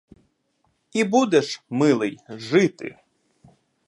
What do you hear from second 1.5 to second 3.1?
милий, жити!